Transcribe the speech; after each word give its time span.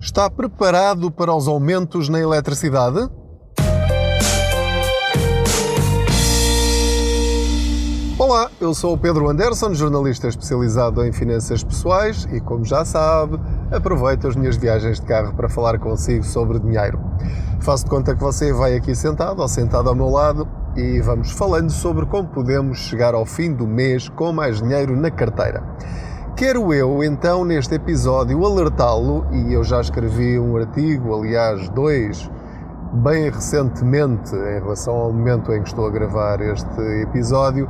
Está 0.00 0.30
preparado 0.30 1.10
para 1.10 1.34
os 1.34 1.46
aumentos 1.46 2.08
na 2.08 2.18
eletricidade? 2.18 3.06
Olá, 8.18 8.50
eu 8.58 8.72
sou 8.72 8.94
o 8.94 8.98
Pedro 8.98 9.28
Anderson, 9.28 9.74
jornalista 9.74 10.26
especializado 10.26 11.04
em 11.04 11.12
finanças 11.12 11.62
pessoais 11.62 12.26
e, 12.32 12.40
como 12.40 12.64
já 12.64 12.82
sabe, 12.82 13.38
aproveito 13.70 14.26
as 14.26 14.34
minhas 14.36 14.56
viagens 14.56 15.00
de 15.00 15.06
carro 15.06 15.34
para 15.34 15.50
falar 15.50 15.78
consigo 15.78 16.24
sobre 16.24 16.58
dinheiro. 16.58 16.98
Faço 17.60 17.84
de 17.84 17.90
conta 17.90 18.14
que 18.14 18.22
você 18.22 18.54
vai 18.54 18.74
aqui 18.74 18.94
sentado 18.94 19.42
ou 19.42 19.48
sentado 19.48 19.90
ao 19.90 19.94
meu 19.94 20.08
lado 20.08 20.48
e 20.76 20.98
vamos 21.02 21.30
falando 21.32 21.70
sobre 21.70 22.06
como 22.06 22.26
podemos 22.26 22.78
chegar 22.78 23.14
ao 23.14 23.26
fim 23.26 23.52
do 23.52 23.66
mês 23.66 24.08
com 24.08 24.32
mais 24.32 24.62
dinheiro 24.62 24.96
na 24.96 25.10
carteira. 25.10 25.62
Quero 26.40 26.72
eu, 26.72 27.04
então, 27.04 27.44
neste 27.44 27.74
episódio, 27.74 28.42
alertá-lo, 28.46 29.26
e 29.30 29.52
eu 29.52 29.62
já 29.62 29.78
escrevi 29.78 30.38
um 30.38 30.56
artigo, 30.56 31.14
aliás, 31.14 31.68
dois, 31.68 32.30
bem 32.94 33.24
recentemente, 33.24 34.34
em 34.34 34.58
relação 34.58 34.94
ao 34.94 35.12
momento 35.12 35.52
em 35.52 35.60
que 35.60 35.68
estou 35.68 35.86
a 35.86 35.90
gravar 35.90 36.40
este 36.40 36.80
episódio, 37.02 37.68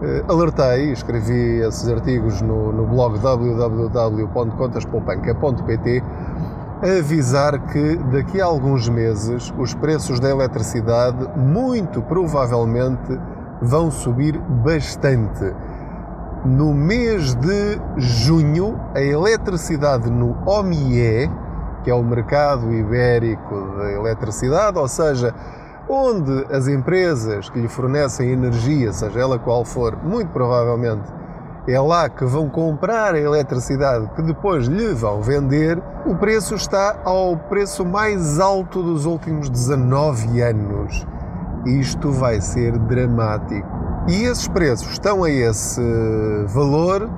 eh, 0.00 0.22
alertei, 0.28 0.92
escrevi 0.92 1.60
esses 1.60 1.88
artigos 1.88 2.40
no, 2.40 2.72
no 2.72 2.86
blog 2.86 3.18
www.contaspoupanca.pt, 3.18 6.04
avisar 7.00 7.66
que 7.66 7.96
daqui 8.12 8.40
a 8.40 8.44
alguns 8.44 8.88
meses 8.88 9.52
os 9.58 9.74
preços 9.74 10.20
da 10.20 10.30
eletricidade 10.30 11.28
muito 11.36 12.00
provavelmente 12.02 13.18
vão 13.60 13.90
subir 13.90 14.38
bastante 14.38 15.52
no 16.44 16.72
mês 16.72 17.34
de 17.34 17.80
junho, 17.96 18.78
a 18.94 19.00
eletricidade 19.00 20.10
no 20.10 20.36
OMIE, 20.46 21.30
que 21.82 21.90
é 21.90 21.94
o 21.94 22.02
mercado 22.02 22.72
ibérico 22.72 23.54
de 23.78 23.92
eletricidade, 23.94 24.78
ou 24.78 24.88
seja, 24.88 25.34
onde 25.88 26.46
as 26.54 26.68
empresas 26.68 27.48
que 27.48 27.60
lhe 27.60 27.68
fornecem 27.68 28.30
energia, 28.30 28.92
seja 28.92 29.20
ela 29.20 29.38
qual 29.38 29.64
for, 29.64 29.96
muito 30.02 30.30
provavelmente 30.30 31.18
é 31.66 31.78
lá 31.78 32.08
que 32.08 32.24
vão 32.24 32.48
comprar 32.48 33.14
a 33.14 33.18
eletricidade 33.18 34.08
que 34.16 34.22
depois 34.22 34.66
lhe 34.66 34.94
vão 34.94 35.20
vender, 35.20 35.78
o 36.06 36.14
preço 36.16 36.54
está 36.54 36.96
ao 37.04 37.36
preço 37.36 37.84
mais 37.84 38.40
alto 38.40 38.82
dos 38.82 39.04
últimos 39.04 39.50
19 39.50 40.40
anos. 40.40 41.06
Isto 41.66 42.10
vai 42.10 42.40
ser 42.40 42.78
dramático. 42.78 43.77
E 44.08 44.24
esses 44.24 44.48
preços 44.48 44.92
estão 44.92 45.22
a 45.22 45.30
esse 45.30 45.82
valor 46.46 47.10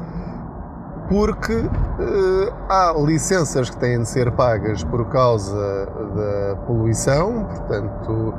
porque 1.08 1.55
uh, 1.55 2.52
há 2.69 2.92
licenças 2.98 3.70
que 3.70 3.77
têm 3.77 4.00
de 4.00 4.08
ser 4.08 4.32
pagas 4.32 4.82
por 4.82 5.08
causa 5.08 5.86
da 6.16 6.56
poluição, 6.66 7.44
portanto, 7.44 8.34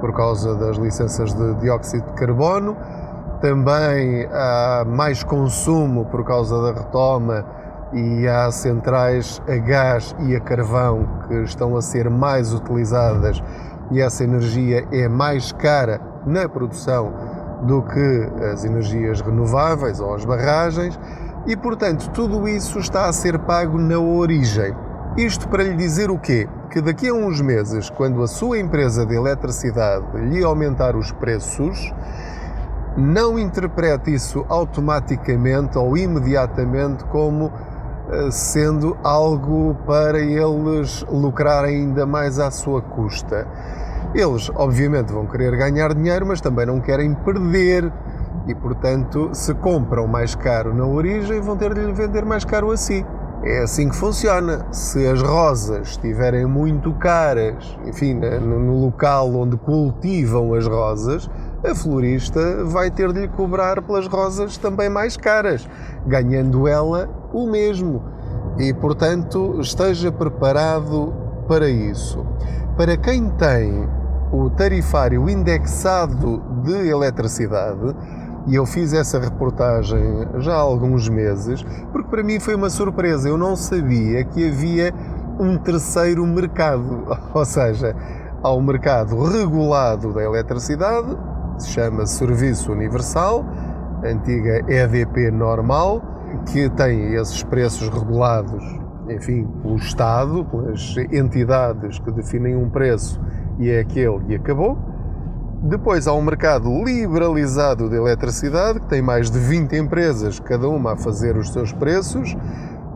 por 0.00 0.12
causa 0.14 0.56
das 0.56 0.78
licenças 0.78 1.32
de 1.32 1.54
dióxido 1.54 2.04
de 2.06 2.12
carbono. 2.14 2.76
Também 3.40 4.28
há 4.32 4.84
mais 4.84 5.22
consumo 5.22 6.04
por 6.06 6.24
causa 6.24 6.60
da 6.60 6.80
retoma 6.80 7.44
e 7.92 8.26
há 8.26 8.50
centrais 8.50 9.40
a 9.48 9.56
gás 9.58 10.12
e 10.18 10.34
a 10.34 10.40
carvão 10.40 11.06
que 11.28 11.34
estão 11.42 11.76
a 11.76 11.82
ser 11.82 12.10
mais 12.10 12.52
utilizadas 12.52 13.40
e 13.92 14.00
essa 14.00 14.24
energia 14.24 14.88
é 14.90 15.08
mais 15.08 15.52
cara 15.52 16.00
na 16.26 16.48
produção 16.48 17.12
do 17.62 17.82
que 17.82 18.30
as 18.52 18.64
energias 18.64 19.20
renováveis 19.20 20.00
ou 20.00 20.14
as 20.14 20.24
barragens 20.24 20.98
e, 21.46 21.56
portanto, 21.56 22.10
tudo 22.10 22.48
isso 22.48 22.78
está 22.78 23.06
a 23.06 23.12
ser 23.12 23.38
pago 23.40 23.78
na 23.78 23.98
origem. 23.98 24.74
Isto 25.16 25.48
para 25.48 25.62
lhe 25.62 25.76
dizer 25.76 26.10
o 26.10 26.18
quê? 26.18 26.48
Que 26.70 26.80
daqui 26.80 27.08
a 27.08 27.14
uns 27.14 27.40
meses, 27.40 27.90
quando 27.90 28.22
a 28.22 28.26
sua 28.26 28.58
empresa 28.58 29.04
de 29.04 29.14
eletricidade 29.14 30.06
lhe 30.16 30.42
aumentar 30.42 30.96
os 30.96 31.12
preços, 31.12 31.92
não 32.96 33.38
interprete 33.38 34.12
isso 34.14 34.44
automaticamente 34.48 35.76
ou 35.76 35.96
imediatamente 35.96 37.04
como 37.04 37.52
eh, 38.10 38.30
sendo 38.30 38.96
algo 39.02 39.74
para 39.86 40.18
eles 40.18 41.04
lucrar 41.10 41.64
ainda 41.64 42.06
mais 42.06 42.38
à 42.38 42.50
sua 42.50 42.82
custa. 42.82 43.46
Eles, 44.14 44.50
obviamente, 44.54 45.12
vão 45.12 45.26
querer 45.26 45.56
ganhar 45.56 45.94
dinheiro, 45.94 46.26
mas 46.26 46.40
também 46.40 46.66
não 46.66 46.80
querem 46.80 47.14
perder. 47.14 47.90
E, 48.46 48.54
portanto, 48.54 49.30
se 49.32 49.54
compram 49.54 50.06
mais 50.06 50.34
caro 50.34 50.74
na 50.74 50.84
origem, 50.84 51.40
vão 51.40 51.56
ter 51.56 51.72
de 51.72 51.80
lhe 51.80 51.92
vender 51.92 52.24
mais 52.24 52.44
caro 52.44 52.70
a 52.70 52.76
si. 52.76 53.06
É 53.44 53.62
assim 53.62 53.88
que 53.88 53.96
funciona. 53.96 54.66
Se 54.70 55.06
as 55.06 55.22
rosas 55.22 55.88
estiverem 55.88 56.44
muito 56.44 56.92
caras, 56.94 57.76
enfim, 57.86 58.14
no 58.14 58.84
local 58.84 59.34
onde 59.34 59.56
cultivam 59.56 60.54
as 60.54 60.66
rosas, 60.66 61.30
a 61.64 61.74
florista 61.74 62.64
vai 62.64 62.90
ter 62.90 63.12
de 63.12 63.20
lhe 63.20 63.28
cobrar 63.28 63.80
pelas 63.82 64.06
rosas 64.06 64.56
também 64.56 64.88
mais 64.88 65.16
caras, 65.16 65.68
ganhando 66.06 66.68
ela 66.68 67.08
o 67.32 67.46
mesmo. 67.46 68.04
E, 68.58 68.74
portanto, 68.74 69.58
esteja 69.60 70.12
preparado 70.12 71.14
para 71.48 71.68
isso. 71.68 72.26
Para 72.76 72.96
quem 72.96 73.28
tem 73.30 73.88
o 74.32 74.48
tarifário 74.48 75.28
indexado 75.28 76.42
de 76.64 76.88
eletricidade, 76.88 77.94
e 78.46 78.56
eu 78.56 78.66
fiz 78.66 78.92
essa 78.92 79.20
reportagem 79.20 80.26
já 80.38 80.54
há 80.54 80.60
alguns 80.60 81.08
meses, 81.08 81.62
porque 81.92 82.08
para 82.08 82.22
mim 82.22 82.40
foi 82.40 82.54
uma 82.54 82.70
surpresa. 82.70 83.28
Eu 83.28 83.38
não 83.38 83.54
sabia 83.54 84.24
que 84.24 84.48
havia 84.48 84.92
um 85.38 85.56
terceiro 85.58 86.26
mercado, 86.26 87.06
ou 87.32 87.44
seja, 87.44 87.94
um 88.42 88.60
mercado 88.62 89.22
regulado 89.22 90.12
da 90.12 90.22
eletricidade, 90.22 91.16
se 91.58 91.68
chama 91.68 92.06
Serviço 92.06 92.72
Universal, 92.72 93.44
antiga 94.02 94.64
EDP 94.66 95.30
normal, 95.30 96.02
que 96.46 96.68
tem 96.70 97.14
esses 97.14 97.42
preços 97.44 97.88
regulados, 97.88 98.81
enfim, 99.14 99.46
pelo 99.62 99.76
Estado, 99.76 100.44
pelas 100.44 100.96
entidades 101.12 101.98
que 101.98 102.10
definem 102.10 102.56
um 102.56 102.68
preço 102.68 103.20
e 103.58 103.70
é 103.70 103.80
aquele 103.80 104.20
e 104.28 104.34
acabou. 104.34 104.78
Depois 105.62 106.08
há 106.08 106.12
um 106.12 106.22
mercado 106.22 106.68
liberalizado 106.84 107.88
de 107.88 107.94
eletricidade, 107.94 108.80
que 108.80 108.86
tem 108.86 109.00
mais 109.00 109.30
de 109.30 109.38
20 109.38 109.76
empresas, 109.76 110.40
cada 110.40 110.68
uma 110.68 110.94
a 110.94 110.96
fazer 110.96 111.36
os 111.36 111.52
seus 111.52 111.72
preços, 111.72 112.36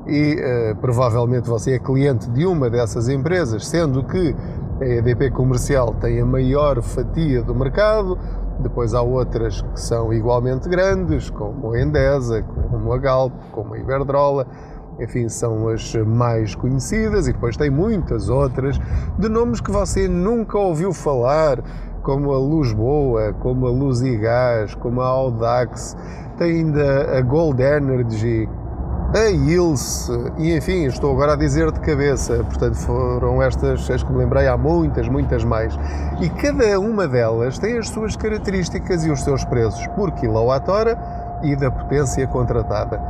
e 0.07 0.35
uh, 0.35 0.77
provavelmente 0.77 1.49
você 1.49 1.75
é 1.75 1.79
cliente 1.79 2.29
de 2.31 2.45
uma 2.45 2.69
dessas 2.69 3.09
empresas, 3.09 3.69
sendo 3.69 4.03
que 4.03 4.35
a 4.81 4.85
EDP 4.85 5.31
Comercial 5.31 5.95
tem 5.95 6.21
a 6.21 6.27
maior 6.27 6.83
fatia 6.83 7.41
do 7.41 7.55
mercado, 7.55 8.19
depois 8.59 8.95
há 8.95 9.03
outras 9.03 9.61
que 9.61 9.81
são 9.81 10.13
igualmente 10.13 10.69
grandes, 10.69 11.31
como 11.31 11.73
a 11.73 11.81
Endesa, 11.81 12.43
como 12.43 12.93
a 12.93 12.99
Galp, 12.99 13.33
como 13.53 13.75
a 13.75 13.79
Iberdrola, 13.79 14.47
enfim, 15.01 15.29
são 15.29 15.69
as 15.69 15.95
mais 15.95 16.55
conhecidas 16.55 17.29
e 17.29 17.33
depois 17.33 17.57
tem 17.57 17.71
muitas 17.71 18.29
outras 18.29 18.79
de 19.19 19.29
nomes 19.29 19.61
que 19.61 19.71
você 19.71 20.09
nunca 20.09 20.59
ouviu 20.59 20.93
falar, 20.93 21.63
como 22.03 22.33
a 22.33 22.39
Luz 22.39 22.73
Boa, 22.73 23.33
como 23.35 23.67
a 23.67 23.71
Luz 23.71 24.01
e 24.01 24.17
Gás, 24.17 24.75
como 24.75 25.01
a 25.01 25.07
Audax, 25.07 25.97
tem 26.39 26.59
ainda 26.59 27.19
a 27.19 27.21
Gold 27.21 27.63
Energy, 27.63 28.49
a 29.15 29.31
Ilse, 29.31 30.13
e 30.37 30.55
enfim, 30.57 30.85
estou 30.85 31.13
agora 31.13 31.33
a 31.33 31.37
dizer 31.37 31.71
de 31.73 31.81
cabeça, 31.81 32.45
portanto 32.45 32.75
foram 32.75 33.43
estas 33.43 33.89
as 33.91 34.03
que 34.03 34.13
me 34.13 34.19
lembrei, 34.19 34.47
há 34.47 34.57
muitas, 34.57 35.09
muitas 35.09 35.45
mais. 35.45 35.77
E 36.21 36.29
cada 36.29 36.79
uma 36.79 37.07
delas 37.09 37.59
tem 37.59 37.79
as 37.79 37.89
suas 37.89 38.17
características 38.17 39.05
e 39.05 39.11
os 39.11 39.23
seus 39.23 39.45
preços 39.45 39.87
por 39.89 40.13
quilowatt-hora 40.13 40.99
e 41.43 41.57
da 41.57 41.71
potência 41.71 42.27
contratada. 42.27 43.01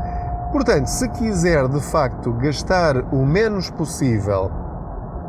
Portanto, 0.56 0.86
se 0.86 1.06
quiser 1.10 1.68
de 1.68 1.80
facto 1.82 2.32
gastar 2.32 2.96
o 3.12 3.26
menos 3.26 3.68
possível 3.68 4.50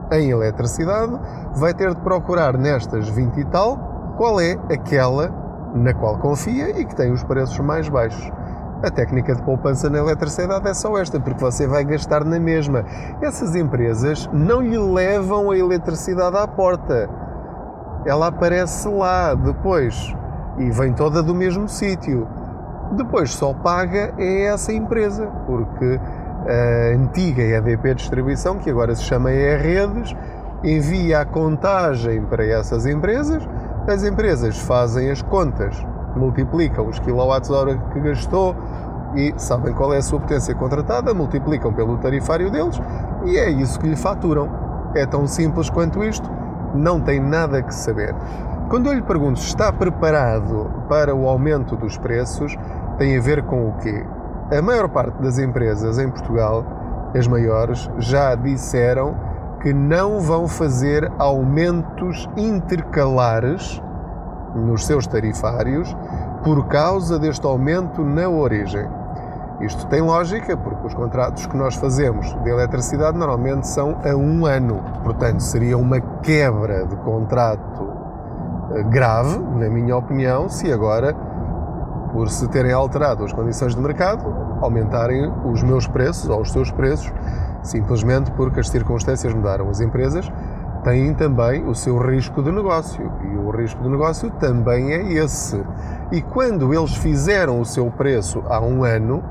em 0.10 0.30
eletricidade, 0.30 1.20
vai 1.54 1.74
ter 1.74 1.94
de 1.94 2.00
procurar 2.00 2.58
nestas 2.58 3.10
20 3.10 3.38
e 3.38 3.44
tal 3.44 4.16
qual 4.16 4.40
é 4.40 4.58
aquela 4.72 5.30
na 5.76 5.94
qual 5.94 6.18
confia 6.18 6.80
e 6.80 6.86
que 6.86 6.96
tem 6.96 7.12
os 7.12 7.26
preços 7.26 7.60
mais 7.60 7.90
baixos. 7.90 8.32
A 8.82 8.90
técnica 8.90 9.36
de 9.36 9.44
poupança 9.44 9.90
na 9.90 9.98
eletricidade 9.98 10.66
é 10.66 10.74
só 10.74 10.98
esta, 10.98 11.20
porque 11.20 11.44
você 11.44 11.68
vai 11.68 11.84
gastar 11.84 12.24
na 12.24 12.40
mesma. 12.40 12.86
Essas 13.22 13.54
empresas 13.54 14.30
não 14.32 14.62
lhe 14.62 14.80
levam 14.80 15.52
a 15.52 15.58
eletricidade 15.58 16.38
à 16.38 16.48
porta. 16.48 17.10
Ela 18.06 18.28
aparece 18.28 18.88
lá 18.88 19.34
depois 19.34 20.16
e 20.58 20.72
vem 20.72 20.94
toda 20.94 21.22
do 21.22 21.36
mesmo 21.36 21.68
sítio. 21.68 22.37
Depois 22.92 23.34
só 23.34 23.54
paga 23.54 24.14
é 24.18 24.46
essa 24.46 24.72
empresa, 24.72 25.28
porque 25.46 26.00
a 26.48 26.96
antiga 26.96 27.44
EDP 27.44 27.96
Distribuição, 27.96 28.58
que 28.58 28.70
agora 28.70 28.96
se 28.96 29.04
chama 29.04 29.32
E-Redes, 29.32 30.16
envia 30.64 31.22
a 31.22 31.26
contagem 31.26 32.22
para 32.24 32.46
essas 32.46 32.86
empresas, 32.86 33.48
as 33.88 34.04
empresas 34.04 34.58
fazem 34.60 35.12
as 35.12 35.22
contas, 35.22 35.76
multiplicam 36.16 36.88
os 36.88 37.00
quilowatts-hora 37.00 37.78
que 37.94 38.00
gastou 38.00 38.56
e 39.16 39.34
sabem 39.38 39.74
qual 39.74 39.94
é 39.94 39.98
a 39.98 40.02
sua 40.02 40.20
potência 40.20 40.54
contratada, 40.56 41.14
multiplicam 41.14 41.74
pelo 41.74 41.98
tarifário 41.98 42.50
deles 42.50 42.80
e 43.26 43.38
é 43.38 43.50
isso 43.50 43.80
que 43.80 43.88
lhe 43.88 43.96
faturam. 43.96 44.50
É 44.96 45.06
tão 45.06 45.28
simples 45.28 45.70
quanto 45.70 46.04
isto, 46.04 46.30
não 46.74 47.00
tem 47.00 47.20
nada 47.20 47.62
que 47.62 47.74
saber. 47.74 48.16
Quando 48.70 48.88
eu 48.88 48.94
lhe 48.94 49.02
pergunto 49.02 49.40
se 49.40 49.48
está 49.48 49.72
preparado 49.72 50.70
para 50.90 51.16
o 51.16 51.28
aumento 51.28 51.76
dos 51.76 51.98
preços, 51.98 52.58
tem 52.98 53.18
a 53.18 53.22
ver 53.22 53.44
com 53.44 53.70
o 53.70 53.74
quê? 53.78 54.06
A 54.56 54.62
maior 54.62 54.90
parte 54.90 55.22
das 55.22 55.38
empresas 55.38 56.00
em 56.00 56.10
Portugal, 56.10 56.66
as 57.16 57.28
maiores, 57.28 57.90
já 57.98 58.34
disseram 58.36 59.16
que 59.62 59.74
não 59.74 60.20
vão 60.20 60.48
fazer 60.48 61.12
aumentos 61.18 62.28
intercalares 62.38 63.82
nos 64.56 64.86
seus 64.86 65.06
tarifários 65.06 65.96
por 66.44 66.68
causa 66.68 67.20
deste 67.20 67.46
aumento 67.46 68.04
na 68.04 68.30
origem. 68.30 68.88
Isto 69.60 69.88
tem 69.88 70.02
lógica, 70.02 70.56
porque 70.56 70.86
os 70.86 70.94
contratos 70.94 71.48
que 71.48 71.58
nós 71.58 71.76
fazemos 71.76 72.32
de 72.44 72.50
eletricidade 72.50 73.18
normalmente 73.18 73.68
são 73.68 73.98
a 74.06 74.16
um 74.16 74.46
ano. 74.46 74.84
Portanto, 75.04 75.42
seria 75.42 75.78
uma 75.78 76.00
quebra 76.22 76.86
de 76.86 76.96
contrato 76.98 77.92
eh, 78.72 78.84
grave, 78.84 79.40
na 79.40 79.68
minha 79.68 79.98
opinião, 79.98 80.48
se 80.48 80.72
agora 80.72 81.16
por 82.12 82.30
se 82.30 82.48
terem 82.50 82.72
alterado 82.72 83.24
as 83.24 83.34
condições 83.34 83.76
de 83.76 83.82
mercado, 83.82 84.26
aumentarem 84.62 85.32
os 85.46 85.64
meus 85.64 85.88
preços 85.88 86.30
ou 86.30 86.42
os 86.42 86.52
seus 86.52 86.72
preços, 86.72 87.12
simplesmente 87.64 88.32
porque 88.32 88.60
as 88.60 88.70
circunstâncias 88.70 89.34
mudaram. 89.34 89.70
As 89.70 89.82
empresas 89.82 90.32
têm 90.84 91.14
também 91.14 91.68
o 91.68 91.76
seu 91.76 91.98
risco 91.98 92.42
de 92.42 92.52
negócio 92.52 93.12
e 93.24 93.38
o 93.38 93.50
risco 93.50 93.82
de 93.84 93.90
negócio 93.90 94.30
também 94.32 94.94
é 94.94 95.14
esse. 95.14 95.64
E 96.12 96.22
quando 96.22 96.74
eles 96.74 96.96
fizeram 96.96 97.60
o 97.60 97.66
seu 97.66 97.92
preço 97.92 98.44
há 98.48 98.60
um 98.62 98.84
ano, 98.84 99.24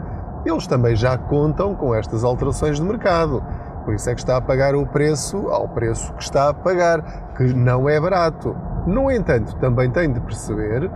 eles 0.45 0.67
também 0.67 0.95
já 0.95 1.17
contam 1.17 1.75
com 1.75 1.95
estas 1.95 2.23
alterações 2.25 2.77
de 2.77 2.83
mercado. 2.85 3.43
Por 3.85 3.95
isso 3.95 4.11
é 4.11 4.15
que 4.15 4.21
está 4.21 4.37
a 4.37 4.41
pagar 4.41 4.75
o 4.75 4.87
preço 4.87 5.49
ao 5.49 5.69
preço 5.69 6.13
que 6.15 6.23
está 6.23 6.49
a 6.49 6.55
pagar, 6.55 7.33
que 7.37 7.55
não 7.55 7.89
é 7.89 8.01
barato. 8.01 8.55
No 8.87 9.11
entanto, 9.11 9.57
também 9.57 9.91
tem 9.91 10.13
de 10.13 10.21
perceber 10.21 10.91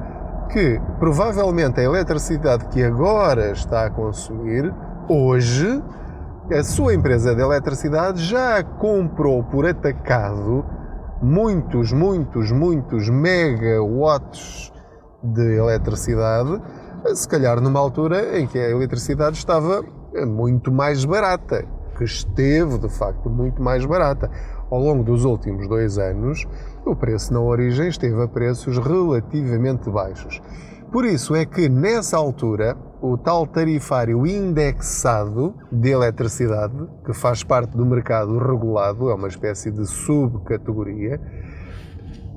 que 0.52 0.80
provavelmente 0.98 1.80
a 1.80 1.84
eletricidade 1.84 2.66
que 2.66 2.82
agora 2.82 3.52
está 3.52 3.86
a 3.86 3.90
consumir, 3.90 4.72
hoje, 5.08 5.82
a 6.52 6.62
sua 6.64 6.94
empresa 6.94 7.34
de 7.34 7.40
eletricidade 7.40 8.22
já 8.24 8.62
comprou 8.62 9.44
por 9.44 9.66
atacado 9.66 10.64
muitos, 11.22 11.92
muitos, 11.92 12.50
muitos 12.50 13.08
megawatts 13.08 14.72
de 15.22 15.56
eletricidade, 15.56 16.60
se 17.14 17.28
calhar 17.28 17.60
numa 17.60 17.78
altura 17.78 18.38
em 18.38 18.46
que 18.46 18.58
a 18.58 18.70
eletricidade 18.70 19.36
estava 19.36 19.84
muito 20.26 20.72
mais 20.72 21.04
barata, 21.04 21.64
que 21.96 22.04
esteve 22.04 22.78
de 22.78 22.88
facto 22.88 23.30
muito 23.30 23.62
mais 23.62 23.84
barata. 23.84 24.28
Ao 24.70 24.78
longo 24.78 25.02
dos 25.02 25.24
últimos 25.24 25.68
dois 25.68 25.98
anos, 25.98 26.46
o 26.84 26.96
preço 26.96 27.32
na 27.32 27.40
origem 27.40 27.88
esteve 27.88 28.22
a 28.22 28.28
preços 28.28 28.78
relativamente 28.78 29.90
baixos. 29.90 30.40
Por 30.90 31.04
isso 31.04 31.36
é 31.36 31.44
que 31.44 31.68
nessa 31.68 32.16
altura 32.16 32.76
o 33.00 33.16
tal 33.16 33.46
tarifário 33.46 34.26
indexado 34.26 35.54
de 35.70 35.90
eletricidade, 35.90 36.74
que 37.04 37.12
faz 37.12 37.44
parte 37.44 37.76
do 37.76 37.86
mercado 37.86 38.38
regulado, 38.38 39.08
é 39.08 39.14
uma 39.14 39.28
espécie 39.28 39.70
de 39.70 39.86
subcategoria, 39.86 41.20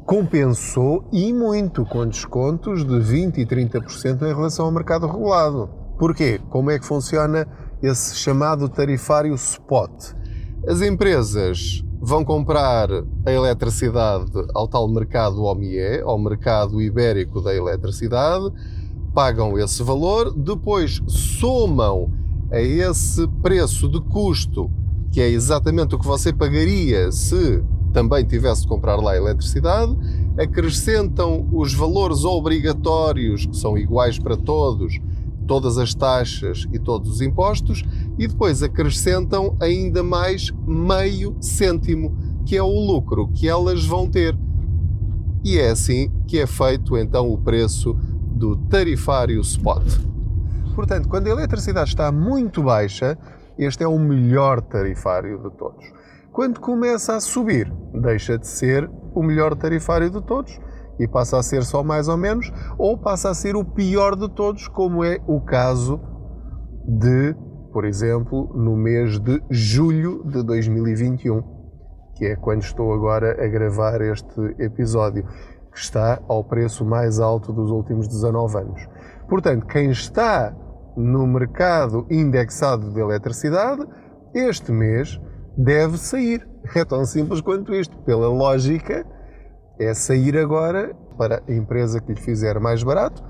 compensou 0.06 1.08
e 1.12 1.34
muito 1.34 1.86
com 1.86 2.08
descontos 2.08 2.86
de 2.86 3.00
20 3.00 3.42
e 3.42 3.46
30% 3.46 4.22
em 4.22 4.36
relação 4.36 4.66
ao 4.66 4.72
mercado 4.72 5.08
regulado. 5.08 5.70
Porquê? 5.98 6.40
Como 6.50 6.70
é 6.70 6.78
que 6.78 6.86
funciona 6.86 7.48
esse 7.82 8.16
chamado 8.16 8.70
tarifário 8.70 9.34
spot? 9.34 10.14
As 10.68 10.82
empresas 10.82 11.84
vão 12.06 12.26
comprar 12.26 12.90
a 13.26 13.32
eletricidade 13.32 14.30
ao 14.54 14.68
tal 14.68 14.90
mercado 14.90 15.42
OMIE, 15.42 16.02
ao 16.02 16.20
mercado 16.20 16.82
ibérico 16.82 17.40
da 17.40 17.56
eletricidade, 17.56 18.52
pagam 19.14 19.58
esse 19.58 19.82
valor, 19.82 20.34
depois 20.34 21.02
somam 21.08 22.12
a 22.52 22.60
esse 22.60 23.26
preço 23.42 23.88
de 23.88 24.02
custo, 24.02 24.70
que 25.14 25.22
é 25.22 25.30
exatamente 25.30 25.96
o 25.96 26.00
que 26.00 26.06
você 26.06 26.34
pagaria 26.34 27.10
se 27.10 27.64
também 27.94 28.26
tivesse 28.26 28.64
de 28.64 28.68
comprar 28.68 28.98
lá 28.98 29.12
a 29.12 29.18
eletricidade, 29.18 29.96
acrescentam 30.38 31.48
os 31.54 31.74
valores 31.74 32.26
obrigatórios, 32.26 33.46
que 33.46 33.56
são 33.56 33.78
iguais 33.78 34.20
para 34.20 34.36
todos, 34.36 35.00
todas 35.48 35.78
as 35.78 35.94
taxas 35.94 36.68
e 36.74 36.80
todos 36.80 37.10
os 37.10 37.22
impostos, 37.22 37.84
e 38.18 38.28
depois 38.28 38.62
acrescentam 38.62 39.56
ainda 39.60 40.04
mais 40.04 40.52
meio 40.68 41.36
cêntimo, 41.42 42.16
que 42.46 42.56
é 42.56 42.64
o 42.64 42.68
lucro 42.68 43.30
que 43.30 43.48
elas 43.48 43.86
vão 43.86 44.10
ter. 44.10 44.38
E 45.44 45.58
é 45.58 45.70
assim 45.70 46.12
que 46.28 46.40
é 46.40 46.48
feito 46.48 46.98
então 46.98 47.32
o 47.32 47.38
preço 47.38 47.94
do 48.36 48.56
tarifário 48.56 49.42
spot. 49.42 49.84
Portanto, 50.76 51.08
quando 51.08 51.28
a 51.28 51.32
eletricidade 51.32 51.90
está 51.90 52.12
muito 52.12 52.64
baixa, 52.64 53.18
este 53.58 53.84
é 53.84 53.88
o 53.88 54.00
melhor 54.00 54.62
tarifário 54.62 55.38
de 55.38 55.52
todos. 55.58 55.86
Quando 56.32 56.60
começa 56.60 57.16
a 57.16 57.20
subir, 57.20 57.72
deixa 57.94 58.38
de 58.38 58.48
ser 58.48 58.90
o 59.14 59.22
melhor 59.22 59.56
tarifário 59.56 60.10
de 60.10 60.20
todos 60.22 60.60
e 61.00 61.08
passa 61.08 61.38
a 61.38 61.44
ser 61.44 61.64
só 61.64 61.84
mais 61.84 62.08
ou 62.08 62.18
menos, 62.18 62.52
ou 62.78 62.98
passa 62.98 63.30
a 63.30 63.34
ser 63.34 63.56
o 63.56 63.64
pior 63.64 64.16
de 64.16 64.30
todos, 64.30 64.68
como 64.68 65.04
é 65.04 65.20
o 65.28 65.40
caso 65.42 66.00
de, 66.88 67.36
por 67.74 67.86
exemplo, 67.86 68.52
no 68.54 68.78
mês 68.78 69.20
de 69.20 69.42
julho 69.50 70.24
de 70.24 70.44
2021, 70.44 71.42
que 72.16 72.26
é 72.28 72.36
quando 72.36 72.62
estou 72.62 72.94
agora 72.94 73.44
a 73.44 73.48
gravar 73.48 74.00
este 74.02 74.40
episódio, 74.60 75.26
que 75.72 75.80
está 75.80 76.22
ao 76.28 76.44
preço 76.44 76.86
mais 76.86 77.20
alto 77.20 77.52
dos 77.52 77.72
últimos 77.72 78.08
19 78.08 78.58
anos. 78.60 78.88
Portanto, 79.28 79.66
quem 79.66 79.90
está 79.90 80.56
no 80.96 81.26
mercado 81.26 82.06
indexado 82.12 82.94
de 82.94 83.00
eletricidade, 83.00 83.84
este 84.36 84.72
mês 84.72 85.20
deve 85.58 85.98
sair. 85.98 86.48
É 86.76 86.86
tão 86.86 87.04
simples 87.06 87.42
quanto 87.42 87.74
isto. 87.74 87.98
Pela 88.04 88.28
lógica, 88.28 89.04
é 89.80 89.94
sair 89.96 90.38
agora 90.38 90.96
para 91.18 91.42
a 91.48 91.52
empresa 91.52 92.00
que 92.00 92.14
lhe 92.14 92.22
fizer 92.22 92.60
mais 92.60 92.84
barato, 92.84 93.24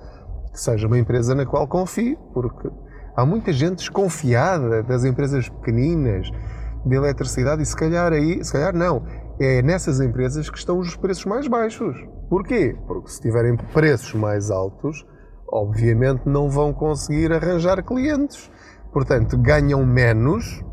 que 0.51 0.59
seja 0.59 0.85
uma 0.85 0.99
empresa 0.99 1.33
na 1.33 1.45
qual 1.45 1.65
confie, 1.65 2.17
porque 2.33 2.69
há 3.15 3.25
muita 3.25 3.51
gente 3.51 3.77
desconfiada 3.77 4.83
das 4.83 5.03
empresas 5.05 5.49
pequeninas 5.49 6.29
de 6.85 6.95
eletricidade 6.95 7.61
e 7.61 7.65
se 7.65 7.75
calhar 7.75 8.11
aí, 8.11 8.43
se 8.43 8.51
calhar 8.51 8.75
não, 8.75 9.03
é 9.39 9.61
nessas 9.61 9.99
empresas 9.99 10.49
que 10.49 10.57
estão 10.57 10.79
os 10.79 10.95
preços 10.95 11.25
mais 11.25 11.47
baixos. 11.47 11.95
Porquê? 12.29 12.75
Porque 12.87 13.09
se 13.09 13.21
tiverem 13.21 13.55
preços 13.55 14.13
mais 14.13 14.51
altos, 14.51 15.05
obviamente 15.47 16.27
não 16.27 16.49
vão 16.49 16.73
conseguir 16.73 17.31
arranjar 17.31 17.83
clientes. 17.83 18.51
Portanto, 18.91 19.37
ganham 19.37 19.85
menos 19.85 20.63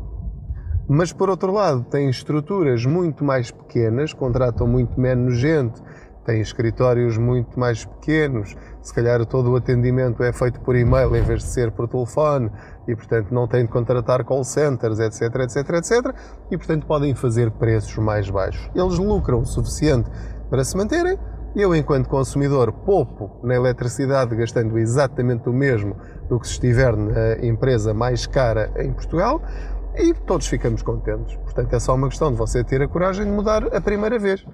mas 0.93 1.13
por 1.13 1.29
outro 1.29 1.53
lado 1.53 1.85
têm 1.85 2.09
estruturas 2.09 2.85
muito 2.85 3.23
mais 3.23 3.49
pequenas, 3.49 4.11
contratam 4.11 4.67
muito 4.67 4.99
menos 4.99 5.37
gente, 5.37 5.81
têm 6.25 6.41
escritórios 6.41 7.17
muito 7.17 7.59
mais 7.59 7.85
pequenos, 7.85 8.55
se 8.81 8.93
calhar 8.93 9.25
todo 9.25 9.51
o 9.51 9.55
atendimento 9.55 10.23
é 10.23 10.31
feito 10.31 10.59
por 10.61 10.75
e-mail 10.75 11.15
em 11.15 11.21
vez 11.21 11.43
de 11.43 11.49
ser 11.49 11.71
por 11.71 11.87
telefone 11.87 12.51
e 12.87 12.95
portanto 12.95 13.31
não 13.31 13.47
têm 13.47 13.65
de 13.65 13.71
contratar 13.71 14.23
call 14.23 14.43
centers, 14.43 14.99
etc, 14.99 15.35
etc, 15.41 15.69
etc, 15.75 16.15
e 16.49 16.57
portanto 16.57 16.85
podem 16.85 17.15
fazer 17.15 17.51
preços 17.51 17.95
mais 17.97 18.29
baixos. 18.29 18.69
Eles 18.75 18.97
lucram 18.97 19.39
o 19.39 19.45
suficiente 19.45 20.09
para 20.49 20.63
se 20.63 20.75
manterem. 20.75 21.17
Eu, 21.53 21.75
enquanto 21.75 22.07
consumidor, 22.07 22.71
poupo 22.71 23.29
na 23.43 23.55
eletricidade 23.55 24.33
gastando 24.37 24.77
exatamente 24.79 25.49
o 25.49 25.53
mesmo 25.53 25.97
do 26.29 26.39
que 26.39 26.47
se 26.47 26.53
estiver 26.53 26.95
na 26.95 27.45
empresa 27.45 27.93
mais 27.93 28.25
cara 28.25 28.71
em 28.77 28.93
Portugal 28.93 29.41
e 29.97 30.13
todos 30.13 30.47
ficamos 30.47 30.81
contentes. 30.81 31.35
Portanto, 31.35 31.73
é 31.73 31.79
só 31.79 31.93
uma 31.93 32.07
questão 32.07 32.31
de 32.31 32.37
você 32.37 32.63
ter 32.63 32.81
a 32.81 32.87
coragem 32.87 33.25
de 33.25 33.31
mudar 33.31 33.75
a 33.75 33.81
primeira 33.81 34.17
vez. 34.17 34.45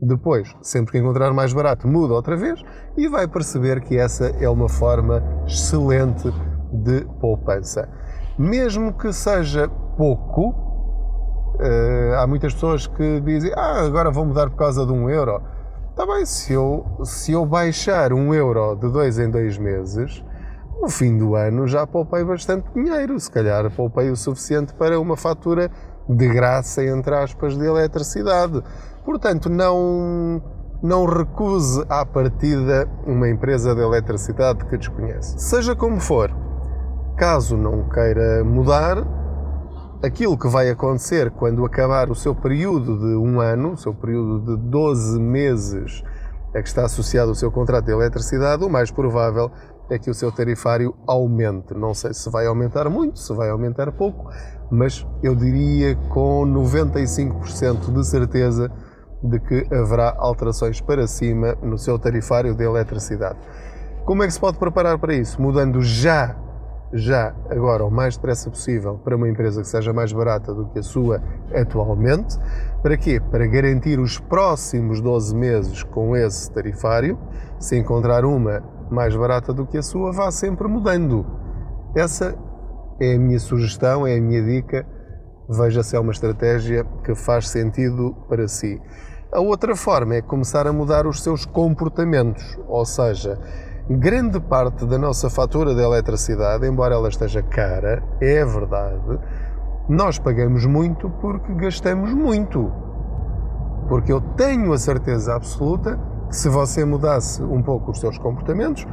Depois, 0.00 0.54
sempre 0.62 0.92
que 0.92 0.98
encontrar 0.98 1.32
mais 1.32 1.52
barato, 1.52 1.88
muda 1.88 2.14
outra 2.14 2.36
vez 2.36 2.62
e 2.96 3.08
vai 3.08 3.26
perceber 3.26 3.80
que 3.80 3.98
essa 3.98 4.26
é 4.40 4.48
uma 4.48 4.68
forma 4.68 5.22
excelente 5.44 6.32
de 6.72 7.04
poupança. 7.20 7.88
Mesmo 8.38 8.92
que 8.92 9.12
seja 9.12 9.68
pouco, 9.96 10.50
uh, 10.50 12.14
há 12.16 12.26
muitas 12.28 12.54
pessoas 12.54 12.86
que 12.86 13.20
dizem: 13.22 13.52
Ah, 13.56 13.80
agora 13.84 14.12
vou 14.12 14.24
mudar 14.24 14.48
por 14.50 14.56
causa 14.56 14.86
de 14.86 14.92
um 14.92 15.10
euro. 15.10 15.42
Está 15.90 16.06
bem, 16.06 16.24
se 16.24 16.52
eu, 16.52 16.86
se 17.02 17.32
eu 17.32 17.44
baixar 17.44 18.12
um 18.12 18.32
euro 18.32 18.76
de 18.76 18.88
dois 18.92 19.18
em 19.18 19.28
dois 19.28 19.58
meses, 19.58 20.24
no 20.80 20.88
fim 20.88 21.18
do 21.18 21.34
ano 21.34 21.66
já 21.66 21.84
poupei 21.84 22.22
bastante 22.22 22.72
dinheiro, 22.72 23.18
se 23.18 23.28
calhar 23.28 23.68
poupei 23.74 24.08
o 24.10 24.14
suficiente 24.14 24.72
para 24.74 25.00
uma 25.00 25.16
fatura 25.16 25.68
de 26.08 26.28
graça, 26.28 26.84
entre 26.84 27.14
aspas, 27.14 27.56
de 27.56 27.64
eletricidade. 27.64 28.62
Portanto, 29.04 29.48
não, 29.50 30.42
não 30.82 31.04
recuse 31.04 31.84
à 31.88 32.04
partida 32.04 32.88
uma 33.06 33.28
empresa 33.28 33.74
de 33.74 33.80
eletricidade 33.80 34.64
que 34.64 34.76
desconhece. 34.76 35.38
Seja 35.38 35.76
como 35.76 36.00
for, 36.00 36.34
caso 37.16 37.56
não 37.56 37.88
queira 37.88 38.42
mudar, 38.44 39.06
aquilo 40.02 40.38
que 40.38 40.48
vai 40.48 40.70
acontecer 40.70 41.30
quando 41.30 41.64
acabar 41.64 42.10
o 42.10 42.14
seu 42.14 42.34
período 42.34 42.98
de 42.98 43.16
um 43.16 43.40
ano, 43.40 43.72
o 43.72 43.76
seu 43.76 43.92
período 43.92 44.56
de 44.56 44.62
12 44.62 45.18
meses 45.20 46.02
a 46.54 46.62
que 46.62 46.68
está 46.68 46.84
associado 46.84 47.30
o 47.30 47.34
seu 47.34 47.50
contrato 47.50 47.84
de 47.84 47.92
eletricidade, 47.92 48.64
o 48.64 48.70
mais 48.70 48.90
provável 48.90 49.50
é 49.94 49.98
que 49.98 50.10
o 50.10 50.14
seu 50.14 50.30
tarifário 50.30 50.94
aumente. 51.06 51.74
Não 51.74 51.94
sei 51.94 52.12
se 52.14 52.30
vai 52.30 52.46
aumentar 52.46 52.88
muito, 52.88 53.18
se 53.18 53.32
vai 53.32 53.48
aumentar 53.48 53.90
pouco, 53.92 54.30
mas 54.70 55.06
eu 55.22 55.34
diria 55.34 55.96
com 56.08 56.44
95% 56.46 57.92
de 57.92 58.06
certeza 58.06 58.70
de 59.22 59.40
que 59.40 59.66
haverá 59.74 60.14
alterações 60.16 60.80
para 60.80 61.06
cima 61.06 61.56
no 61.62 61.78
seu 61.78 61.98
tarifário 61.98 62.54
de 62.54 62.64
eletricidade. 62.64 63.38
Como 64.04 64.22
é 64.22 64.26
que 64.26 64.32
se 64.32 64.40
pode 64.40 64.58
preparar 64.58 64.98
para 64.98 65.14
isso? 65.14 65.40
Mudando 65.40 65.82
já, 65.82 66.36
já, 66.92 67.34
agora, 67.50 67.84
o 67.84 67.90
mais 67.90 68.16
depressa 68.16 68.48
possível, 68.48 68.98
para 69.04 69.16
uma 69.16 69.28
empresa 69.28 69.60
que 69.60 69.68
seja 69.68 69.92
mais 69.92 70.12
barata 70.12 70.54
do 70.54 70.66
que 70.66 70.78
a 70.78 70.82
sua 70.82 71.22
atualmente. 71.54 72.38
Para 72.82 72.96
quê? 72.96 73.20
Para 73.20 73.46
garantir 73.46 73.98
os 73.98 74.18
próximos 74.18 75.00
12 75.00 75.34
meses 75.34 75.82
com 75.82 76.16
esse 76.16 76.50
tarifário. 76.50 77.18
Se 77.58 77.76
encontrar 77.76 78.24
uma 78.24 78.62
mais 78.90 79.14
barata 79.14 79.52
do 79.52 79.66
que 79.66 79.78
a 79.78 79.82
sua, 79.82 80.12
vá 80.12 80.30
sempre 80.30 80.66
mudando. 80.68 81.26
Essa 81.96 82.34
é 83.00 83.14
a 83.14 83.18
minha 83.18 83.38
sugestão, 83.38 84.06
é 84.06 84.16
a 84.16 84.20
minha 84.20 84.42
dica. 84.42 84.86
Veja 85.48 85.82
se 85.82 85.96
é 85.96 86.00
uma 86.00 86.12
estratégia 86.12 86.84
que 87.04 87.14
faz 87.14 87.48
sentido 87.48 88.14
para 88.28 88.46
si. 88.48 88.80
A 89.32 89.40
outra 89.40 89.74
forma 89.76 90.14
é 90.16 90.22
começar 90.22 90.66
a 90.66 90.72
mudar 90.72 91.06
os 91.06 91.22
seus 91.22 91.44
comportamentos, 91.44 92.58
ou 92.66 92.84
seja, 92.84 93.38
grande 93.88 94.40
parte 94.40 94.86
da 94.86 94.98
nossa 94.98 95.30
fatura 95.30 95.74
de 95.74 95.82
eletricidade, 95.82 96.66
embora 96.66 96.94
ela 96.94 97.08
esteja 97.08 97.42
cara, 97.42 98.02
é 98.20 98.44
verdade, 98.44 99.18
nós 99.88 100.18
pagamos 100.18 100.66
muito 100.66 101.08
porque 101.08 101.54
gastamos 101.54 102.12
muito. 102.12 102.70
Porque 103.88 104.12
eu 104.12 104.20
tenho 104.20 104.72
a 104.72 104.78
certeza 104.78 105.34
absoluta 105.34 105.98
se 106.30 106.48
você 106.48 106.84
mudasse 106.84 107.42
um 107.42 107.62
pouco 107.62 107.90
os 107.90 108.00
seus 108.00 108.18
comportamentos, 108.18 108.86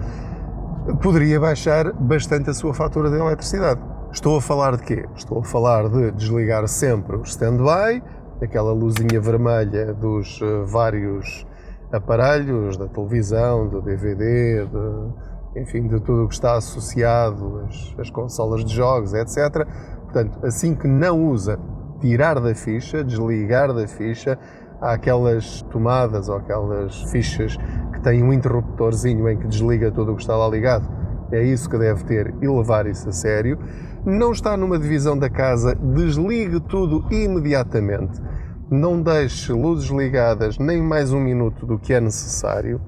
poderia 1.01 1.39
baixar 1.39 1.91
bastante 1.93 2.49
a 2.49 2.53
sua 2.53 2.73
fatura 2.73 3.09
de 3.09 3.17
eletricidade. 3.17 3.81
Estou 4.11 4.37
a 4.37 4.41
falar 4.41 4.77
de 4.77 4.83
quê? 4.83 5.05
Estou 5.15 5.39
a 5.39 5.43
falar 5.43 5.89
de 5.89 6.11
desligar 6.11 6.67
sempre 6.67 7.17
o 7.17 7.23
stand-by, 7.23 8.01
aquela 8.41 8.71
luzinha 8.71 9.19
vermelha 9.19 9.93
dos 9.93 10.39
eh, 10.41 10.63
vários 10.65 11.45
aparelhos, 11.91 12.77
da 12.77 12.87
televisão, 12.87 13.67
do 13.67 13.81
DVD, 13.81 14.65
de, 14.65 15.59
enfim, 15.61 15.87
de 15.87 15.99
tudo 15.99 16.25
o 16.25 16.27
que 16.27 16.33
está 16.33 16.55
associado, 16.55 17.65
as, 17.67 17.95
as 17.99 18.09
consolas 18.09 18.63
de 18.63 18.73
jogos, 18.73 19.13
etc. 19.13 19.67
Portanto, 20.03 20.45
assim 20.45 20.75
que 20.75 20.87
não 20.87 21.27
usa, 21.27 21.59
tirar 21.99 22.39
da 22.39 22.53
ficha, 22.53 23.03
desligar 23.03 23.73
da 23.73 23.87
ficha, 23.87 24.37
há 24.85 24.93
aquelas 24.93 25.61
tomadas 25.63 26.29
ou 26.29 26.37
aquelas 26.37 27.01
fichas 27.11 27.57
que 27.93 28.01
têm 28.01 28.23
um 28.23 28.31
interruptorzinho 28.31 29.27
em 29.29 29.37
que 29.37 29.47
desliga 29.47 29.91
tudo 29.91 30.13
o 30.13 30.15
que 30.15 30.21
está 30.21 30.35
lá 30.35 30.47
ligado. 30.47 30.87
É 31.31 31.43
isso 31.43 31.69
que 31.69 31.77
deve 31.77 32.03
ter 32.03 32.33
e 32.41 32.47
levar 32.47 32.85
isso 32.85 33.09
a 33.09 33.11
sério 33.11 33.57
não 34.05 34.31
está 34.31 34.55
numa 34.55 34.77
divisão 34.77 35.17
da 35.17 35.29
casa, 35.29 35.73
desligue 35.73 36.59
tudo 36.59 37.03
imediatamente. 37.11 38.21
Não 38.69 39.01
deixe 39.01 39.51
luzes 39.51 39.89
ligadas 39.89 40.59
nem 40.59 40.81
mais 40.81 41.11
um 41.11 41.19
minuto 41.19 41.65
do 41.65 41.79
que 41.79 41.91
é 41.91 41.99
necessário. 41.99 42.79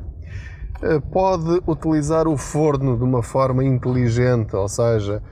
Eh, 0.82 1.00
pode 1.12 1.60
utilizar 1.66 2.28
o 2.28 2.38
forno 2.38 2.96
de 2.96 3.04
uma 3.04 3.24
forma 3.24 3.64
inteligente, 3.64 4.56
ou 4.56 4.68
seja, 4.68 5.24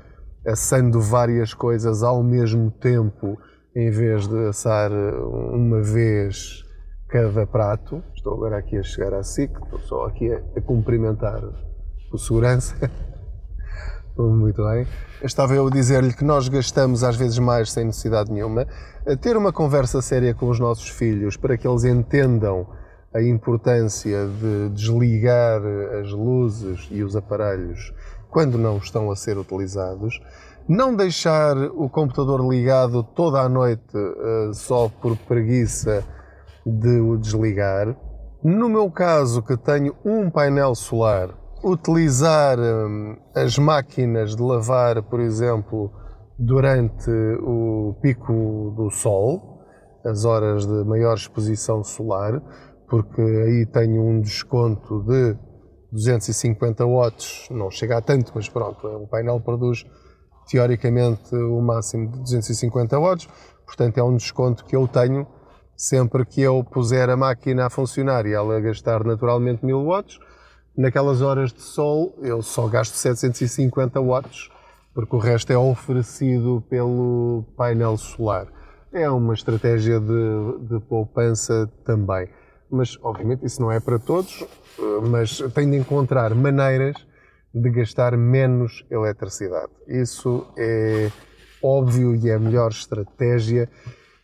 assando 0.45 0.99
várias 0.99 1.53
coisas 1.53 2.01
ao 2.01 2.23
mesmo 2.23 2.71
tempo, 2.71 3.37
em 3.75 3.91
vez 3.91 4.27
de 4.27 4.47
assar 4.47 4.89
eh, 4.89 5.15
uma 5.53 5.81
vez 5.81 6.63
cada 7.09 7.45
prato. 7.45 8.01
Estou 8.15 8.33
agora 8.33 8.57
aqui 8.57 8.77
a 8.77 8.83
chegar 8.83 9.13
à 9.13 9.21
SIC, 9.21 9.51
estou 9.63 9.79
só 9.79 10.05
aqui 10.05 10.31
a, 10.31 10.37
a 10.55 10.61
cumprimentar 10.61 11.41
o 12.11 12.17
segurança. 12.17 12.75
Muito 14.17 14.63
bem. 14.63 14.87
Estava 15.21 15.53
eu 15.55 15.67
a 15.67 15.69
dizer-lhe 15.69 16.13
que 16.13 16.23
nós 16.23 16.47
gastamos 16.47 17.03
às 17.03 17.17
vezes 17.17 17.37
mais 17.37 17.69
sem 17.69 17.83
necessidade 17.83 18.31
nenhuma. 18.31 18.65
Ter 19.19 19.35
uma 19.35 19.51
conversa 19.51 20.01
séria 20.01 20.33
com 20.33 20.47
os 20.47 20.57
nossos 20.57 20.87
filhos 20.87 21.35
para 21.35 21.57
que 21.57 21.67
eles 21.67 21.83
entendam 21.83 22.65
a 23.13 23.21
importância 23.21 24.25
de 24.25 24.69
desligar 24.69 25.61
as 26.01 26.11
luzes 26.11 26.87
e 26.89 27.03
os 27.03 27.13
aparelhos 27.17 27.93
quando 28.29 28.57
não 28.57 28.77
estão 28.77 29.11
a 29.11 29.15
ser 29.17 29.37
utilizados. 29.37 30.19
Não 30.67 30.95
deixar 30.95 31.55
o 31.57 31.87
computador 31.87 32.41
ligado 32.41 33.03
toda 33.03 33.39
a 33.39 33.47
noite 33.47 33.95
uh, 33.95 34.51
só 34.51 34.89
por 34.89 35.15
preguiça 35.15 36.03
de 36.65 36.99
o 36.99 37.17
desligar. 37.17 37.95
No 38.43 38.67
meu 38.67 38.89
caso, 38.89 39.43
que 39.43 39.55
tenho 39.57 39.95
um 40.03 40.27
painel 40.27 40.73
solar, 40.73 41.29
utilizar 41.63 42.59
hum, 42.59 43.15
as 43.35 43.59
máquinas 43.59 44.35
de 44.35 44.41
lavar, 44.41 45.03
por 45.03 45.19
exemplo, 45.19 45.91
durante 46.39 47.11
o 47.43 47.95
pico 48.01 48.73
do 48.75 48.89
sol, 48.89 49.61
as 50.03 50.25
horas 50.25 50.65
de 50.65 50.83
maior 50.83 51.13
exposição 51.13 51.83
solar, 51.83 52.41
porque 52.89 53.21
aí 53.21 53.67
tenho 53.67 54.01
um 54.01 54.19
desconto 54.19 55.03
de 55.03 55.37
250 55.91 56.83
watts, 56.87 57.47
não 57.51 57.69
chega 57.69 57.97
a 57.99 58.01
tanto, 58.01 58.31
mas 58.33 58.49
pronto, 58.49 58.87
o 58.87 59.07
painel 59.07 59.39
produz 59.39 59.85
teoricamente 60.45 61.35
o 61.35 61.61
máximo 61.61 62.09
de 62.11 62.19
250 62.19 62.99
watts, 62.99 63.27
portanto 63.65 63.97
é 63.97 64.03
um 64.03 64.15
desconto 64.15 64.65
que 64.65 64.75
eu 64.75 64.87
tenho 64.87 65.27
sempre 65.75 66.25
que 66.25 66.41
eu 66.41 66.63
puser 66.63 67.09
a 67.09 67.17
máquina 67.17 67.65
a 67.65 67.69
funcionar 67.69 68.25
e 68.25 68.33
ela 68.33 68.59
gastar 68.59 69.03
naturalmente 69.03 69.65
1000 69.65 69.85
watts, 69.85 70.19
naquelas 70.77 71.21
horas 71.21 71.51
de 71.51 71.61
sol 71.61 72.17
eu 72.21 72.41
só 72.41 72.67
gasto 72.67 72.93
750 72.93 73.99
watts, 74.01 74.49
porque 74.93 75.15
o 75.15 75.19
resto 75.19 75.51
é 75.51 75.57
oferecido 75.57 76.63
pelo 76.69 77.43
painel 77.57 77.97
solar. 77.97 78.47
É 78.93 79.09
uma 79.09 79.33
estratégia 79.33 79.99
de, 79.99 80.67
de 80.69 80.79
poupança 80.79 81.69
também. 81.83 82.29
Mas, 82.71 82.97
obviamente, 83.01 83.45
isso 83.45 83.61
não 83.61 83.69
é 83.71 83.79
para 83.79 83.99
todos, 83.99 84.45
mas 85.09 85.39
tem 85.53 85.69
de 85.69 85.77
encontrar 85.77 86.33
maneiras 86.33 86.95
de 87.55 87.69
gastar 87.69 88.17
menos 88.17 88.85
eletricidade. 88.91 89.71
Isso 89.87 90.45
é 90.57 91.09
óbvio 91.63 92.13
e 92.13 92.29
é 92.29 92.35
a 92.35 92.39
melhor 92.39 92.69
estratégia, 92.69 93.69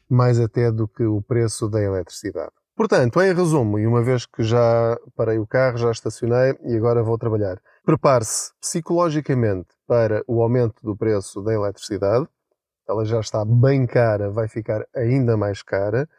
mais 0.10 0.38
até 0.38 0.70
do 0.70 0.86
que 0.86 1.04
o 1.04 1.22
preço 1.22 1.70
da 1.70 1.82
eletricidade. 1.82 2.52
Portanto, 2.76 3.22
em 3.22 3.34
resumo, 3.34 3.80
e 3.80 3.88
uma 3.88 4.02
vez 4.02 4.26
que 4.26 4.44
já 4.44 4.98
parei 5.16 5.40
o 5.40 5.48
carro, 5.48 5.78
já 5.78 5.92
estacionei 5.92 6.58
e 6.66 6.76
agora 6.76 7.04
vou 7.04 7.18
trabalhar, 7.18 7.58
prepare-se 7.86 8.52
psicologicamente 8.60 9.70
para 9.88 10.24
o 10.28 10.42
aumento 10.42 10.84
do 10.84 10.96
preço 10.96 11.42
da 11.42 11.54
eletricidade. 11.54 12.28
Ela 12.88 13.06
já 13.06 13.22
está 13.22 13.46
bem 13.46 13.86
cara, 13.86 14.30
vai 14.30 14.50
ficar 14.50 14.86
ainda 14.94 15.38
mais 15.38 15.62
cara. 15.62 16.10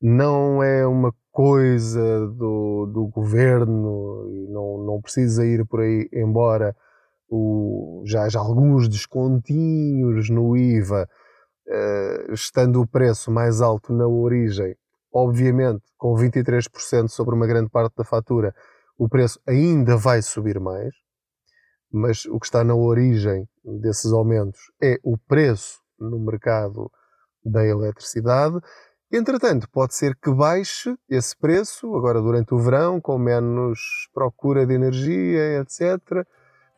Não 0.00 0.62
é 0.62 0.86
uma 0.86 1.14
coisa 1.30 2.26
do, 2.28 2.86
do 2.86 3.06
governo 3.08 4.28
e 4.30 4.48
não, 4.48 4.78
não 4.84 5.00
precisa 5.00 5.44
ir 5.46 5.64
por 5.66 5.80
aí, 5.80 6.08
embora 6.12 6.74
o, 7.28 8.02
já 8.06 8.24
haja 8.24 8.38
alguns 8.38 8.88
descontinhos 8.88 10.28
no 10.28 10.56
IVA, 10.56 11.08
uh, 11.68 12.32
estando 12.32 12.80
o 12.80 12.86
preço 12.86 13.30
mais 13.30 13.60
alto 13.60 13.92
na 13.92 14.06
origem, 14.06 14.74
obviamente, 15.12 15.82
com 15.96 16.14
23% 16.14 17.08
sobre 17.08 17.34
uma 17.34 17.46
grande 17.46 17.70
parte 17.70 17.94
da 17.96 18.04
fatura, 18.04 18.54
o 18.98 19.08
preço 19.08 19.40
ainda 19.46 19.96
vai 19.96 20.20
subir 20.20 20.58
mais, 20.58 20.92
mas 21.92 22.24
o 22.26 22.38
que 22.38 22.46
está 22.46 22.62
na 22.62 22.74
origem 22.74 23.48
desses 23.64 24.12
aumentos 24.12 24.60
é 24.82 24.98
o 25.02 25.16
preço 25.16 25.80
no 25.98 26.18
mercado 26.18 26.90
da 27.44 27.64
eletricidade. 27.64 28.56
Entretanto, 29.12 29.68
pode 29.68 29.94
ser 29.94 30.14
que 30.14 30.30
baixe 30.30 30.96
esse 31.08 31.36
preço 31.36 31.96
agora 31.96 32.20
durante 32.22 32.54
o 32.54 32.58
verão, 32.58 33.00
com 33.00 33.18
menos 33.18 34.08
procura 34.14 34.64
de 34.64 34.74
energia, 34.74 35.60
etc. 35.60 36.24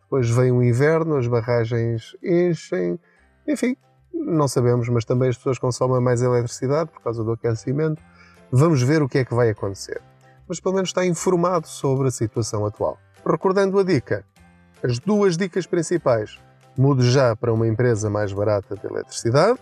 Depois 0.02 0.30
vem 0.30 0.50
o 0.50 0.62
inverno, 0.62 1.16
as 1.16 1.26
barragens 1.26 2.16
enchem, 2.22 2.98
enfim, 3.46 3.76
não 4.14 4.48
sabemos, 4.48 4.88
mas 4.88 5.04
também 5.04 5.28
as 5.28 5.36
pessoas 5.36 5.58
consomem 5.58 6.00
mais 6.00 6.22
eletricidade 6.22 6.90
por 6.90 7.02
causa 7.02 7.22
do 7.22 7.32
aquecimento. 7.32 8.02
Vamos 8.50 8.82
ver 8.82 9.02
o 9.02 9.08
que 9.08 9.18
é 9.18 9.24
que 9.24 9.34
vai 9.34 9.50
acontecer. 9.50 10.00
Mas 10.48 10.60
pelo 10.60 10.74
menos 10.74 10.90
está 10.90 11.04
informado 11.04 11.66
sobre 11.66 12.08
a 12.08 12.10
situação 12.10 12.64
atual. 12.64 12.98
Recordando 13.26 13.78
a 13.78 13.84
dica, 13.84 14.24
as 14.82 14.98
duas 14.98 15.36
dicas 15.36 15.66
principais. 15.66 16.38
Mude 16.76 17.10
já 17.10 17.36
para 17.36 17.52
uma 17.52 17.66
empresa 17.66 18.08
mais 18.08 18.32
barata 18.32 18.74
de 18.74 18.86
eletricidade. 18.86 19.58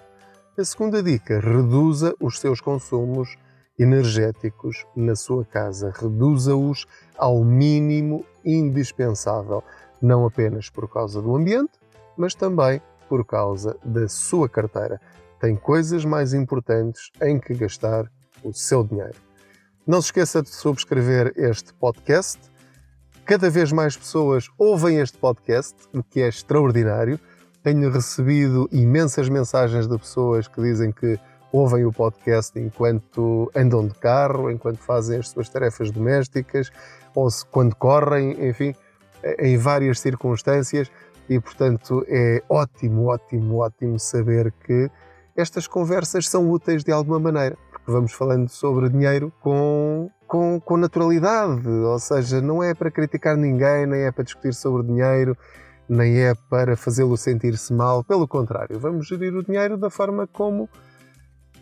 A 0.59 0.65
segunda 0.65 1.01
dica, 1.01 1.39
reduza 1.39 2.13
os 2.21 2.41
seus 2.41 2.61
consumos 2.61 3.37
energéticos 3.79 4.85
na 4.97 5.15
sua 5.15 5.45
casa. 5.45 5.93
Reduza-os 5.97 6.87
ao 7.17 7.45
mínimo 7.45 8.27
indispensável, 8.45 9.63
não 10.03 10.27
apenas 10.27 10.69
por 10.69 10.89
causa 10.89 11.23
do 11.23 11.37
ambiente, 11.37 11.79
mas 12.17 12.35
também 12.35 12.83
por 13.09 13.25
causa 13.25 13.77
da 13.85 14.09
sua 14.09 14.49
carteira. 14.49 15.01
tem 15.41 15.57
coisas 15.57 16.05
mais 16.05 16.35
importantes 16.35 17.11
em 17.23 17.39
que 17.41 17.55
gastar 17.55 18.11
o 18.45 18.53
seu 18.53 18.85
dinheiro. 18.85 19.17
Não 19.87 20.03
se 20.03 20.09
esqueça 20.09 20.43
de 20.43 20.51
subscrever 20.51 21.33
este 21.35 21.73
podcast. 21.73 22.39
Cada 23.25 23.49
vez 23.49 23.73
mais 23.73 23.97
pessoas 23.97 24.51
ouvem 24.59 24.99
este 24.99 25.17
podcast, 25.17 25.77
o 25.95 26.03
que 26.03 26.21
é 26.21 26.29
extraordinário. 26.29 27.19
Tenho 27.63 27.91
recebido 27.91 28.69
imensas 28.73 29.29
mensagens 29.29 29.87
de 29.87 29.99
pessoas 29.99 30.49
que 30.49 30.63
dizem 30.63 30.91
que 30.91 31.19
ouvem 31.53 31.85
o 31.85 31.93
podcast 31.93 32.59
enquanto 32.59 33.51
andam 33.55 33.87
de 33.87 33.95
carro, 33.95 34.51
enquanto 34.51 34.79
fazem 34.79 35.19
as 35.19 35.29
suas 35.29 35.49
tarefas 35.49 35.91
domésticas, 35.91 36.71
ou 37.15 37.31
se, 37.31 37.45
quando 37.45 37.75
correm, 37.75 38.49
enfim, 38.49 38.75
em 39.39 39.59
várias 39.59 40.01
circunstâncias. 40.01 40.91
E, 41.29 41.39
portanto, 41.39 42.05
é 42.09 42.43
ótimo, 42.49 43.07
ótimo, 43.07 43.59
ótimo 43.59 43.99
saber 43.99 44.53
que 44.65 44.91
estas 45.37 45.67
conversas 45.67 46.29
são 46.29 46.51
úteis 46.51 46.83
de 46.83 46.93
alguma 46.93 47.21
maneira, 47.21 47.57
porque 47.71 47.91
vamos 47.91 48.13
falando 48.13 48.49
sobre 48.49 48.89
dinheiro 48.89 49.33
com, 49.41 50.11
com, 50.27 50.59
com 50.61 50.77
naturalidade, 50.77 51.69
ou 51.69 51.99
seja, 51.99 52.41
não 52.41 52.63
é 52.63 52.75
para 52.75 52.91
criticar 52.91 53.37
ninguém, 53.37 53.87
nem 53.87 54.03
é 54.03 54.11
para 54.11 54.25
discutir 54.25 54.55
sobre 54.55 54.87
dinheiro, 54.87 55.37
nem 55.91 56.21
é 56.21 56.35
para 56.49 56.77
fazê-lo 56.77 57.17
sentir-se 57.17 57.73
mal, 57.73 58.05
pelo 58.05 58.29
contrário, 58.29 58.79
vamos 58.79 59.09
gerir 59.09 59.35
o 59.35 59.43
dinheiro 59.43 59.77
da 59.77 59.91
forma 59.91 60.25
como 60.25 60.71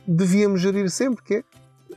devíamos 0.06 0.60
gerir 0.60 0.90
sempre, 0.90 1.24
que 1.24 1.34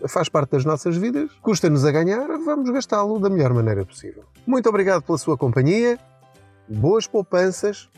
é, 0.02 0.08
faz 0.08 0.30
parte 0.30 0.52
das 0.52 0.64
nossas 0.64 0.96
vidas, 0.96 1.30
custa-nos 1.42 1.84
a 1.84 1.92
ganhar, 1.92 2.26
vamos 2.40 2.70
gastá-lo 2.70 3.20
da 3.20 3.30
melhor 3.30 3.54
maneira 3.54 3.86
possível. 3.86 4.24
Muito 4.48 4.70
obrigado 4.70 5.04
pela 5.04 5.18
sua 5.18 5.38
companhia, 5.38 6.00
boas 6.70 7.06
poupanças, 7.06 7.90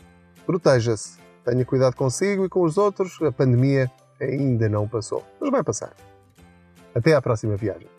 proteja-se, 0.44 1.16
tenha 1.44 1.64
cuidado 1.64 1.94
consigo 1.94 2.44
e 2.44 2.48
com 2.48 2.62
os 2.62 2.76
outros, 2.76 3.22
a 3.22 3.30
pandemia 3.30 3.88
ainda 4.20 4.68
não 4.68 4.88
passou, 4.88 5.24
mas 5.40 5.48
vai 5.48 5.62
passar. 5.62 5.94
Até 6.92 7.14
à 7.14 7.22
próxima 7.22 7.56
viagem. 7.56 7.93